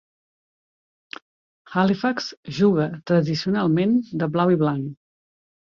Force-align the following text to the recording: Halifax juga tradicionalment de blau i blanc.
Halifax 1.73 2.33
juga 2.59 2.89
tradicionalment 3.09 3.97
de 4.19 4.33
blau 4.35 4.59
i 4.59 4.61
blanc. 4.67 4.93